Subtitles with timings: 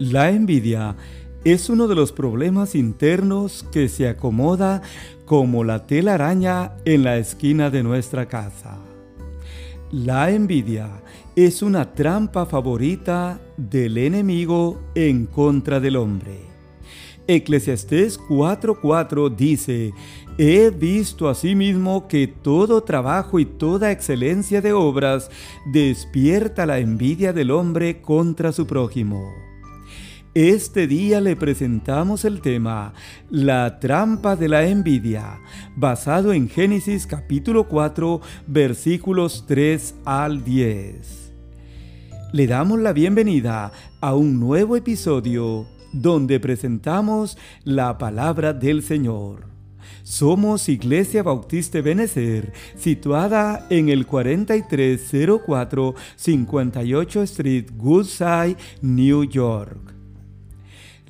[0.00, 0.96] La envidia
[1.44, 4.80] es uno de los problemas internos que se acomoda
[5.26, 8.78] como la telaraña en la esquina de nuestra casa.
[9.92, 10.88] La envidia
[11.36, 16.46] es una trampa favorita del enemigo en contra del hombre.
[17.26, 19.92] Eclesiastés 4:4 dice,
[20.38, 25.30] He visto asimismo que todo trabajo y toda excelencia de obras
[25.70, 29.49] despierta la envidia del hombre contra su prójimo.
[30.34, 32.92] Este día le presentamos el tema
[33.30, 35.40] La trampa de la envidia,
[35.74, 41.32] basado en Génesis capítulo 4 versículos 3 al 10.
[42.32, 49.48] Le damos la bienvenida a un nuevo episodio donde presentamos la palabra del Señor.
[50.04, 59.99] Somos Iglesia Bautista Benecer, situada en el 4304 58 Street, Woodside, New York.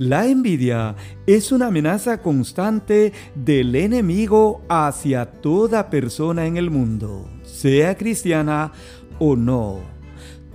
[0.01, 7.95] La envidia es una amenaza constante del enemigo hacia toda persona en el mundo, sea
[7.99, 8.73] cristiana
[9.19, 9.81] o no.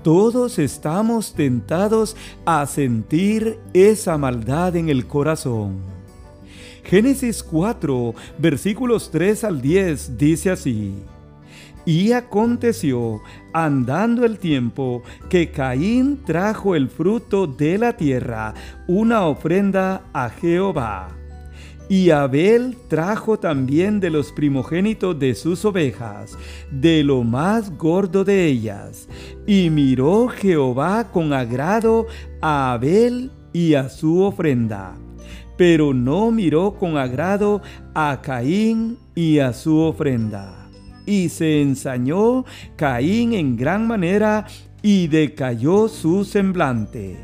[0.01, 5.77] Todos estamos tentados a sentir esa maldad en el corazón.
[6.83, 10.95] Génesis 4, versículos 3 al 10 dice así.
[11.85, 13.21] Y aconteció,
[13.53, 18.55] andando el tiempo, que Caín trajo el fruto de la tierra,
[18.87, 21.09] una ofrenda a Jehová.
[21.87, 26.35] Y Abel trajo también de los primogénitos de sus ovejas,
[26.71, 29.07] de lo más gordo de ellas.
[29.45, 32.07] Y miró Jehová con agrado
[32.41, 34.95] a Abel y a su ofrenda.
[35.55, 37.61] Pero no miró con agrado
[37.93, 40.64] a Caín y a su ofrenda
[41.05, 44.47] y se ensañó Caín en gran manera
[44.81, 47.17] y decayó su semblante.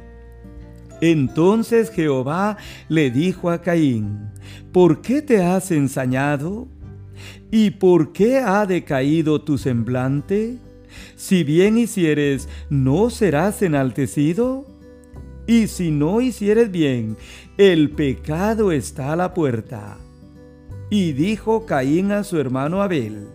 [1.01, 4.29] Entonces Jehová le dijo a Caín,
[4.71, 6.67] ¿por qué te has ensañado?
[7.51, 10.57] ¿Y por qué ha decaído tu semblante?
[11.15, 14.65] Si bien hicieres, ¿no serás enaltecido?
[15.47, 17.17] Y si no hicieres bien,
[17.57, 19.97] el pecado está a la puerta.
[20.89, 23.27] Y dijo Caín a su hermano Abel,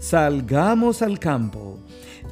[0.00, 1.78] salgamos al campo.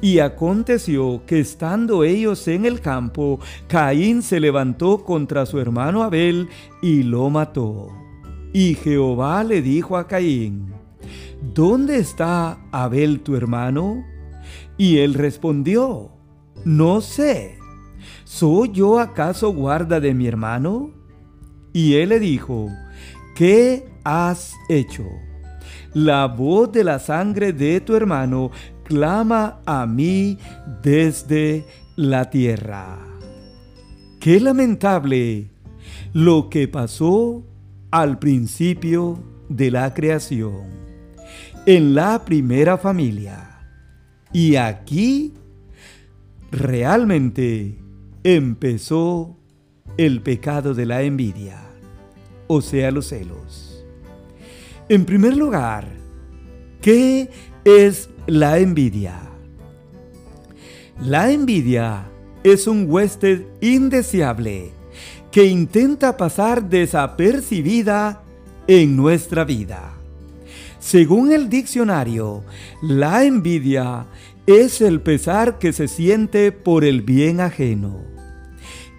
[0.01, 6.49] Y aconteció que estando ellos en el campo, Caín se levantó contra su hermano Abel
[6.81, 7.87] y lo mató.
[8.51, 10.73] Y Jehová le dijo a Caín,
[11.53, 14.03] ¿Dónde está Abel tu hermano?
[14.77, 16.11] Y él respondió,
[16.65, 17.57] No sé.
[18.23, 20.91] ¿Soy yo acaso guarda de mi hermano?
[21.73, 22.69] Y él le dijo,
[23.35, 25.05] ¿qué has hecho?
[25.93, 28.51] La voz de la sangre de tu hermano
[28.83, 30.37] clama a mí
[30.81, 32.97] desde la tierra.
[34.19, 35.49] Qué lamentable
[36.13, 37.45] lo que pasó
[37.91, 40.63] al principio de la creación,
[41.65, 43.61] en la primera familia.
[44.31, 45.33] Y aquí
[46.51, 47.79] realmente
[48.23, 49.37] empezó
[49.97, 51.61] el pecado de la envidia,
[52.47, 53.68] o sea, los celos.
[54.91, 55.87] En primer lugar,
[56.81, 57.29] ¿qué
[57.63, 59.19] es la envidia?
[60.99, 62.09] La envidia
[62.43, 64.71] es un huésped indeseable
[65.31, 68.23] que intenta pasar desapercibida
[68.65, 69.93] en nuestra vida.
[70.79, 72.43] Según el diccionario,
[72.81, 74.07] la envidia
[74.47, 78.05] es el pesar que se siente por el bien ajeno.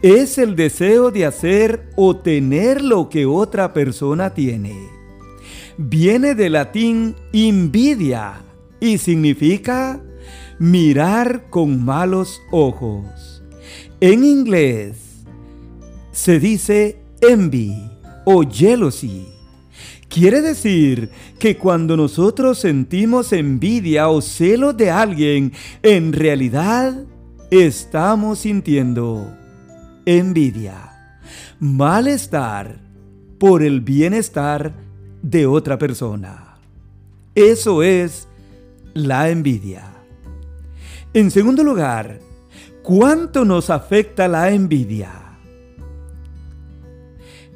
[0.03, 5.00] Es el deseo de hacer o tener lo que otra persona tiene
[5.81, 8.43] viene del latín invidia
[8.81, 9.99] y significa
[10.59, 13.43] mirar con malos ojos.
[14.01, 15.25] En inglés
[16.13, 17.75] se dice envy
[18.27, 19.27] o jealousy.
[20.09, 25.53] Quiere decir que cuando nosotros sentimos envidia o celo de alguien,
[25.83, 27.05] en realidad
[27.51, 29.35] estamos sintiendo
[30.05, 30.93] envidia,
[31.59, 32.81] malestar
[33.39, 34.90] por el bienestar
[35.23, 36.59] de otra persona.
[37.35, 38.29] Eso es
[38.95, 39.85] la envidia.
[41.13, 42.21] En segundo lugar,
[42.83, 45.13] ¿cuánto nos afecta la envidia?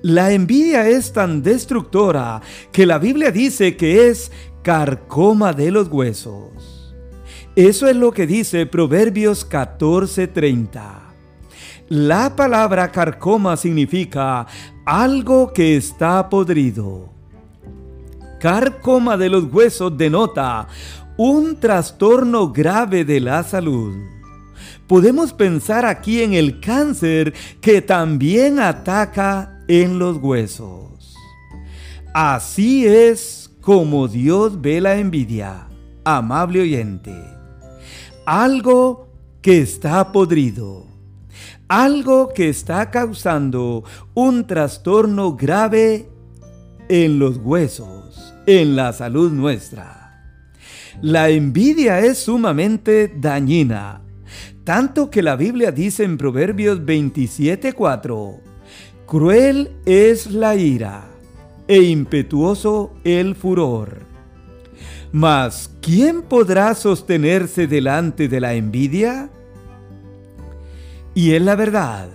[0.02, 4.30] La envidia es tan destructora que la Biblia dice que es
[4.62, 6.94] carcoma de los huesos.
[7.56, 11.14] Eso es lo que dice Proverbios 14:30.
[11.88, 14.46] La palabra carcoma significa
[14.84, 17.13] algo que está podrido
[18.44, 20.68] cárcoma de los huesos denota
[21.16, 23.94] un trastorno grave de la salud.
[24.86, 27.32] podemos pensar aquí en el cáncer
[27.62, 31.16] que también ataca en los huesos.
[32.12, 35.66] Así es como Dios ve la envidia,
[36.04, 37.14] amable oyente.
[38.26, 39.08] Algo
[39.40, 40.84] que está podrido.
[41.66, 46.10] Algo que está causando un trastorno grave
[46.90, 48.03] en los huesos,
[48.46, 50.04] en la salud nuestra.
[51.02, 54.02] La envidia es sumamente dañina,
[54.64, 58.40] tanto que la Biblia dice en Proverbios 27:4,
[59.06, 61.04] cruel es la ira
[61.66, 64.00] e impetuoso el furor.
[65.12, 69.30] Mas, ¿quién podrá sostenerse delante de la envidia?
[71.14, 72.08] Y es la verdad.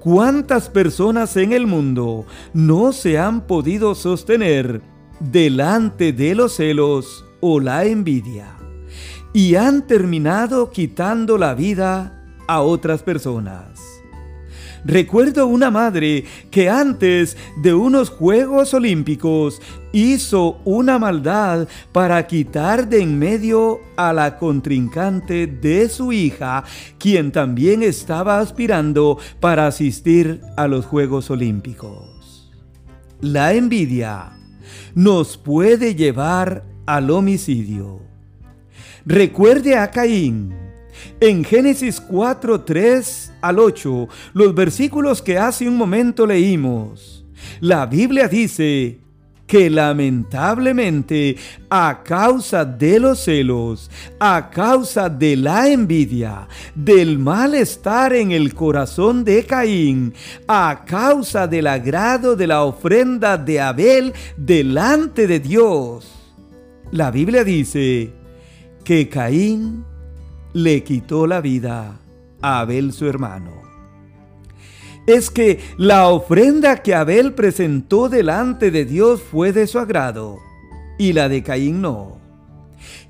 [0.00, 4.80] ¿Cuántas personas en el mundo no se han podido sostener
[5.20, 8.56] delante de los celos o la envidia
[9.32, 13.86] y han terminado quitando la vida a otras personas.
[14.86, 19.60] Recuerdo una madre que antes de unos Juegos Olímpicos
[19.92, 26.62] hizo una maldad para quitar de en medio a la contrincante de su hija,
[26.98, 32.52] quien también estaba aspirando para asistir a los Juegos Olímpicos.
[33.20, 34.35] La envidia
[34.94, 38.00] nos puede llevar al homicidio.
[39.04, 40.54] Recuerde a Caín.
[41.20, 47.24] En Génesis 4, 3 al 8, los versículos que hace un momento leímos,
[47.60, 48.98] la Biblia dice
[49.46, 51.36] que lamentablemente
[51.70, 59.24] a causa de los celos, a causa de la envidia, del malestar en el corazón
[59.24, 60.14] de Caín,
[60.48, 66.12] a causa del agrado de la ofrenda de Abel delante de Dios,
[66.90, 68.12] la Biblia dice
[68.84, 69.84] que Caín
[70.52, 71.98] le quitó la vida
[72.40, 73.65] a Abel su hermano.
[75.06, 80.38] Es que la ofrenda que Abel presentó delante de Dios fue de su agrado
[80.98, 82.18] y la de Caín no.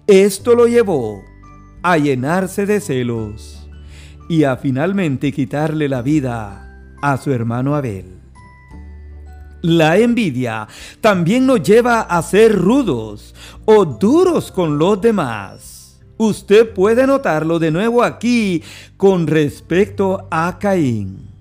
[0.06, 1.22] Esto lo llevó
[1.82, 3.68] a llenarse de celos
[4.28, 8.20] y a finalmente quitarle la vida a su hermano Abel.
[9.62, 10.68] La envidia
[11.00, 13.34] también nos lleva a ser rudos
[13.64, 16.00] o duros con los demás.
[16.18, 18.62] Usted puede notarlo de nuevo aquí
[18.96, 21.35] con respecto a Caín.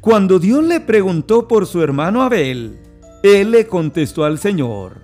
[0.00, 2.78] Cuando Dios le preguntó por su hermano Abel,
[3.22, 5.02] él le contestó al Señor,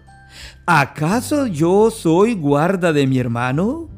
[0.67, 3.88] ¿acaso yo soy guarda de mi hermano?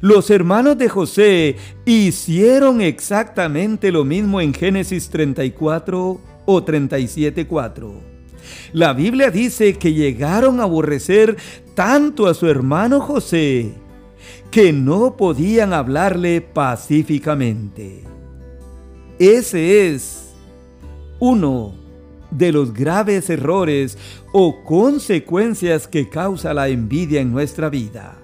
[0.00, 7.92] Los hermanos de José hicieron exactamente lo mismo en Génesis 34 o 37.4.
[8.72, 11.36] La Biblia dice que llegaron a aborrecer
[11.74, 13.74] tanto a su hermano José
[14.50, 18.15] que no podían hablarle pacíficamente.
[19.18, 20.34] Ese es
[21.18, 21.74] uno
[22.30, 23.96] de los graves errores
[24.32, 28.18] o consecuencias que causa la envidia en nuestra vida.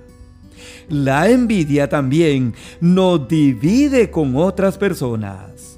[0.89, 5.73] La envidia también nos divide con otras personas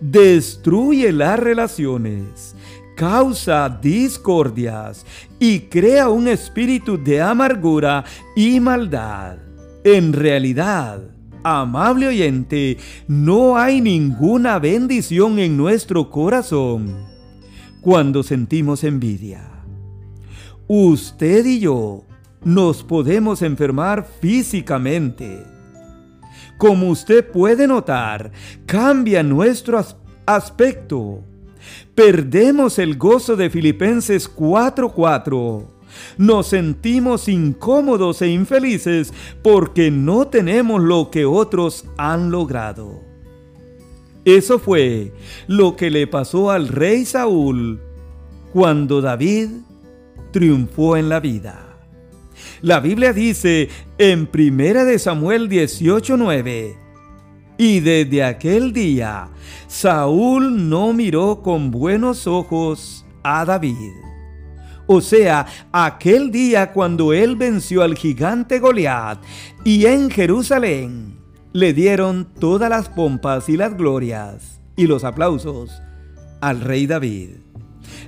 [0.00, 2.54] destruye las relaciones,
[2.96, 5.04] causa discordias
[5.38, 9.38] y crea un espíritu de amargura y maldad.
[9.84, 11.02] En realidad,
[11.42, 12.78] amable oyente,
[13.08, 17.06] no hay ninguna bendición en nuestro corazón
[17.80, 19.46] cuando sentimos envidia.
[20.66, 22.04] Usted y yo
[22.42, 25.44] nos podemos enfermar físicamente
[26.60, 28.32] como usted puede notar,
[28.66, 29.82] cambia nuestro
[30.26, 31.24] aspecto.
[31.94, 35.79] Perdemos el gozo de Filipenses 4:4.
[36.18, 43.00] Nos sentimos incómodos e infelices porque no tenemos lo que otros han logrado.
[44.24, 45.12] Eso fue
[45.46, 47.80] lo que le pasó al rey Saúl
[48.52, 49.48] cuando David
[50.32, 51.66] triunfó en la vida.
[52.62, 53.68] La Biblia dice
[53.98, 56.76] en 1 de Samuel 18:9,
[57.56, 59.28] y desde aquel día
[59.66, 64.09] Saúl no miró con buenos ojos a David.
[64.92, 69.20] O sea, aquel día cuando él venció al gigante Goliat
[69.62, 71.16] y en Jerusalén
[71.52, 75.80] le dieron todas las pompas y las glorias y los aplausos
[76.40, 77.36] al rey David.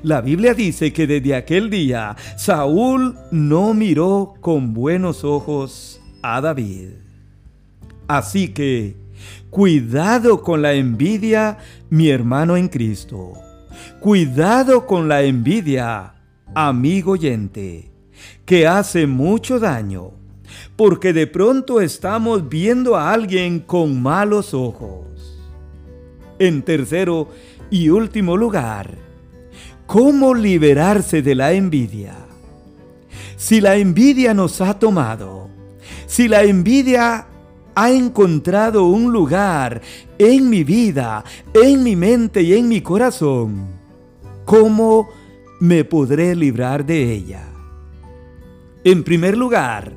[0.03, 6.89] La Biblia dice que desde aquel día Saúl no miró con buenos ojos a David.
[8.09, 8.97] Así que,
[9.51, 11.59] cuidado con la envidia,
[11.91, 13.35] mi hermano en Cristo.
[14.01, 16.15] Cuidado con la envidia,
[16.55, 17.91] amigo oyente,
[18.45, 20.13] que hace mucho daño.
[20.77, 25.07] porque de pronto estamos viendo a alguien con malos ojos.
[26.39, 27.29] En tercero
[27.71, 28.97] y último lugar,
[29.87, 32.17] ¿cómo liberarse de la envidia?
[33.37, 35.49] Si la envidia nos ha tomado,
[36.07, 37.27] si la envidia
[37.75, 39.81] ha encontrado un lugar
[40.19, 43.69] en mi vida, en mi mente y en mi corazón,
[44.45, 45.09] ¿cómo
[45.63, 47.45] me podré librar de ella?
[48.83, 49.93] En primer lugar,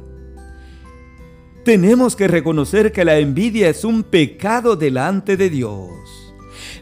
[1.64, 5.90] tenemos que reconocer que la envidia es un pecado delante de Dios.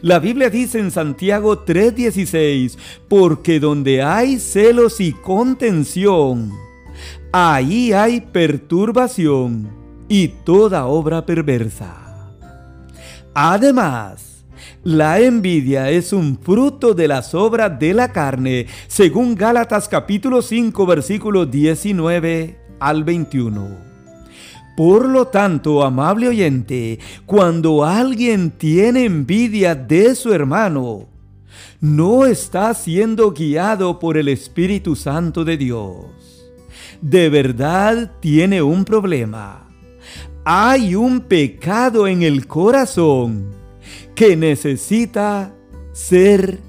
[0.02, 2.76] La Biblia dice en Santiago 3:16,
[3.08, 6.52] porque donde hay celos y contención,
[7.32, 9.70] ahí hay perturbación
[10.10, 12.34] y toda obra perversa.
[13.32, 14.33] Además,
[14.84, 20.86] la envidia es un fruto de las obras de la carne, según Gálatas capítulo 5
[20.86, 23.94] versículo 19 al 21.
[24.76, 31.08] Por lo tanto, amable oyente, cuando alguien tiene envidia de su hermano,
[31.80, 36.06] no está siendo guiado por el Espíritu Santo de Dios.
[37.00, 39.66] De verdad tiene un problema.
[40.44, 43.63] Hay un pecado en el corazón
[44.14, 45.54] que necesita
[45.92, 46.60] ser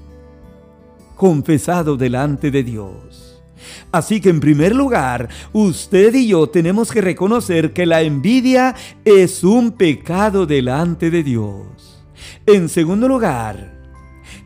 [1.16, 3.42] confesado delante de Dios.
[3.90, 8.74] Así que en primer lugar, usted y yo tenemos que reconocer que la envidia
[9.04, 12.04] es un pecado delante de Dios.
[12.46, 13.74] En segundo lugar,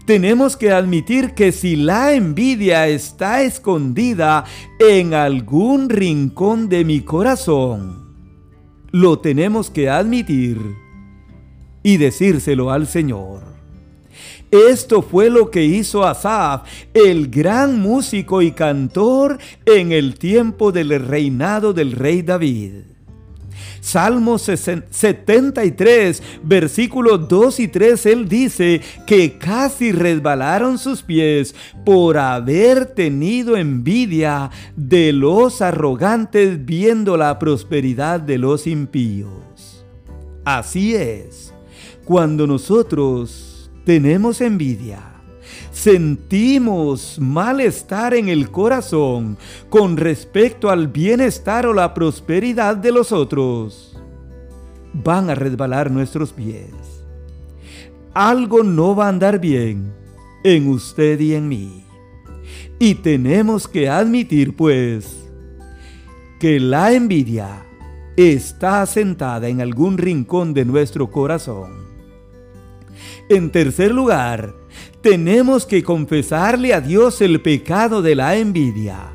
[0.07, 4.45] tenemos que admitir que si la envidia está escondida
[4.79, 8.15] en algún rincón de mi corazón,
[8.91, 10.59] lo tenemos que admitir
[11.83, 13.43] y decírselo al Señor.
[14.51, 20.99] Esto fue lo que hizo Asaf, el gran músico y cantor en el tiempo del
[21.07, 22.73] reinado del rey David.
[23.81, 32.87] Salmo 73, versículos 2 y 3, él dice que casi resbalaron sus pies por haber
[32.87, 39.85] tenido envidia de los arrogantes viendo la prosperidad de los impíos.
[40.45, 41.50] Así es,
[42.05, 45.01] cuando nosotros tenemos envidia,
[45.71, 49.37] sentimos malestar en el corazón
[49.69, 53.97] con respecto al bienestar o la prosperidad de los otros,
[54.93, 56.71] van a resbalar nuestros pies.
[58.13, 59.93] Algo no va a andar bien
[60.43, 61.85] en usted y en mí.
[62.79, 65.29] Y tenemos que admitir, pues,
[66.41, 67.67] que la envidia
[68.17, 71.80] está asentada en algún rincón de nuestro corazón.
[73.31, 74.57] En tercer lugar,
[75.03, 79.13] tenemos que confesarle a Dios el pecado de la envidia.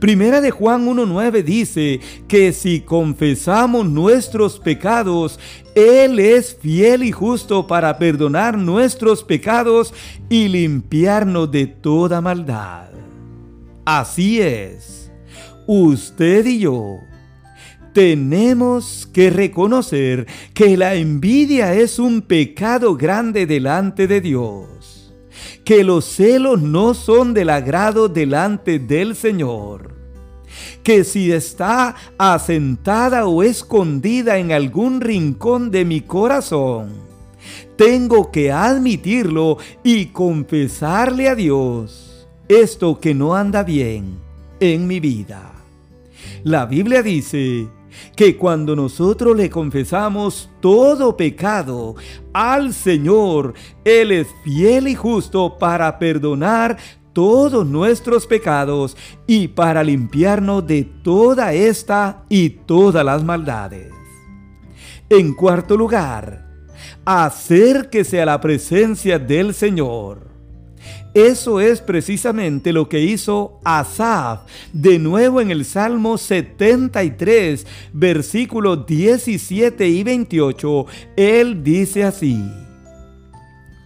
[0.00, 5.38] Primera de Juan 1.9 dice que si confesamos nuestros pecados,
[5.76, 9.94] Él es fiel y justo para perdonar nuestros pecados
[10.28, 12.88] y limpiarnos de toda maldad.
[13.84, 15.12] Así es,
[15.68, 16.98] usted y yo
[17.96, 25.14] tenemos que reconocer que la envidia es un pecado grande delante de Dios,
[25.64, 29.94] que los celos no son del agrado delante del Señor,
[30.82, 36.92] que si está asentada o escondida en algún rincón de mi corazón,
[37.76, 44.18] tengo que admitirlo y confesarle a Dios esto que no anda bien
[44.60, 45.54] en mi vida.
[46.44, 47.68] La Biblia dice
[48.14, 51.94] que cuando nosotros le confesamos todo pecado
[52.32, 56.76] al Señor, Él es fiel y justo para perdonar
[57.12, 63.90] todos nuestros pecados y para limpiarnos de toda esta y todas las maldades.
[65.08, 66.46] En cuarto lugar,
[67.06, 70.35] acérquese a la presencia del Señor.
[71.16, 74.40] Eso es precisamente lo que hizo Asaf
[74.74, 80.86] de nuevo en el Salmo 73, versículos 17 y 28.
[81.16, 82.38] Él dice así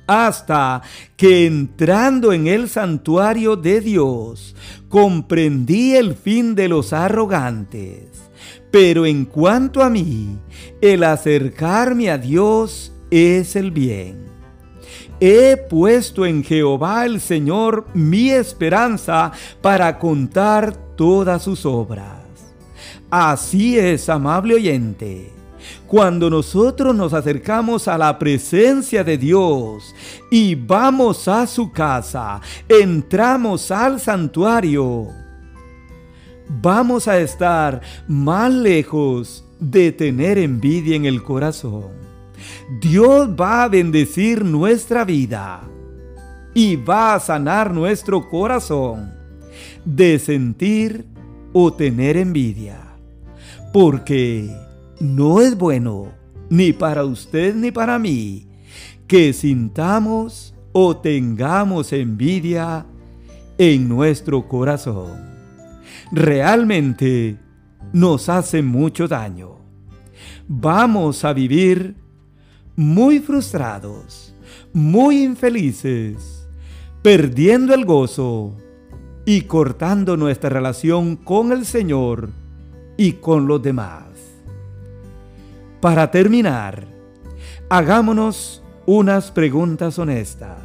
[0.08, 0.82] hasta
[1.16, 4.56] que entrando en el santuario de Dios,
[4.88, 8.08] comprendí el fin de los arrogantes.
[8.72, 10.36] Pero en cuanto a mí,
[10.80, 14.39] el acercarme a Dios es el bien.
[15.20, 22.20] He puesto en Jehová el Señor mi esperanza para contar todas sus obras.
[23.10, 25.30] Así es, amable oyente.
[25.86, 29.94] Cuando nosotros nos acercamos a la presencia de Dios
[30.30, 35.08] y vamos a su casa, entramos al santuario,
[36.48, 42.09] vamos a estar más lejos de tener envidia en el corazón.
[42.80, 45.62] Dios va a bendecir nuestra vida
[46.54, 49.12] y va a sanar nuestro corazón
[49.84, 51.06] de sentir
[51.52, 52.80] o tener envidia.
[53.72, 54.50] Porque
[55.00, 56.08] no es bueno
[56.48, 58.48] ni para usted ni para mí
[59.06, 62.86] que sintamos o tengamos envidia
[63.58, 65.30] en nuestro corazón.
[66.12, 67.36] Realmente
[67.92, 69.58] nos hace mucho daño.
[70.46, 71.96] Vamos a vivir
[72.76, 74.34] muy frustrados,
[74.72, 76.48] muy infelices,
[77.02, 78.56] perdiendo el gozo
[79.24, 82.30] y cortando nuestra relación con el Señor
[82.96, 84.04] y con los demás.
[85.80, 86.86] Para terminar,
[87.68, 90.58] hagámonos unas preguntas honestas.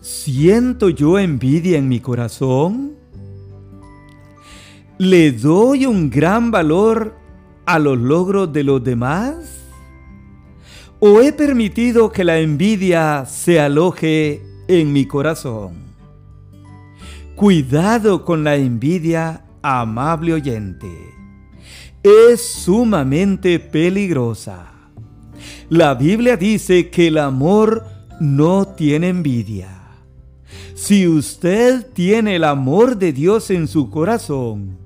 [0.00, 2.94] ¿Siento yo envidia en mi corazón?
[4.96, 7.14] ¿Le doy un gran valor
[7.66, 9.57] a los logros de los demás?
[11.00, 15.74] ¿O he permitido que la envidia se aloje en mi corazón?
[17.36, 20.90] Cuidado con la envidia, amable oyente.
[22.02, 24.72] Es sumamente peligrosa.
[25.68, 27.84] La Biblia dice que el amor
[28.18, 29.68] no tiene envidia.
[30.74, 34.78] Si usted tiene el amor de Dios en su corazón,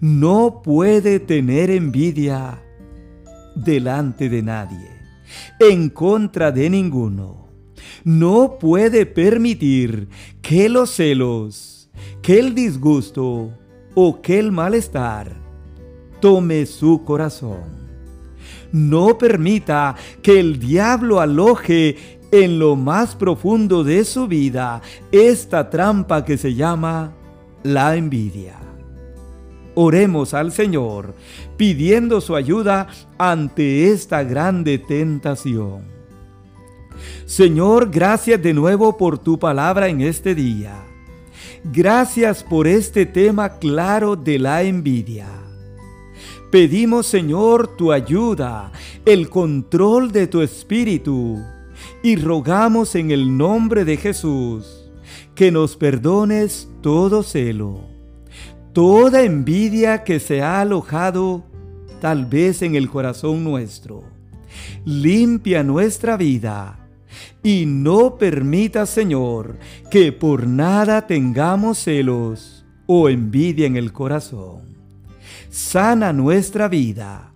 [0.00, 2.62] no puede tener envidia
[3.54, 4.99] delante de nadie,
[5.58, 7.48] en contra de ninguno.
[8.04, 10.08] No puede permitir
[10.40, 11.90] que los celos,
[12.22, 13.52] que el disgusto
[13.94, 15.36] o que el malestar
[16.20, 17.80] tome su corazón.
[18.72, 26.24] No permita que el diablo aloje en lo más profundo de su vida esta trampa
[26.24, 27.12] que se llama
[27.62, 28.69] la envidia.
[29.74, 31.14] Oremos al Señor
[31.56, 35.84] pidiendo su ayuda ante esta grande tentación.
[37.24, 40.84] Señor, gracias de nuevo por tu palabra en este día.
[41.64, 45.28] Gracias por este tema claro de la envidia.
[46.50, 48.72] Pedimos, Señor, tu ayuda,
[49.04, 51.38] el control de tu espíritu,
[52.02, 54.90] y rogamos en el nombre de Jesús
[55.34, 57.99] que nos perdones todo celo
[58.72, 61.44] toda envidia que se ha alojado
[62.00, 64.04] tal vez en el corazón nuestro.
[64.84, 66.88] Limpia nuestra vida
[67.42, 69.58] y no permita, Señor,
[69.90, 74.76] que por nada tengamos celos o envidia en el corazón.
[75.50, 77.32] Sana nuestra vida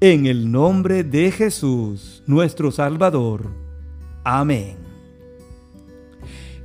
[0.00, 3.52] en el nombre de Jesús, nuestro Salvador.
[4.24, 4.76] Amén.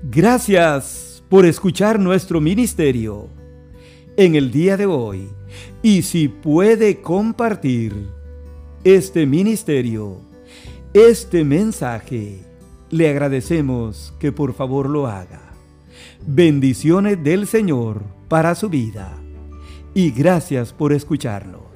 [0.04, 3.37] Gracias por escuchar nuestro ministerio
[4.18, 5.30] en el día de hoy
[5.84, 8.10] y si puede compartir
[8.84, 10.18] este ministerio,
[10.94, 12.40] este mensaje,
[12.90, 15.54] le agradecemos que por favor lo haga.
[16.26, 19.16] Bendiciones del Señor para su vida
[19.94, 21.67] y gracias por escucharlo.